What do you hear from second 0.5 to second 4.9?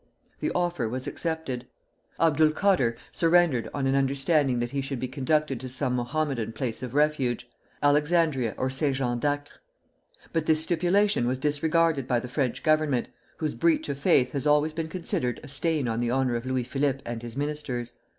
offer was accepted. Abdul Kader surrendered on an understanding that he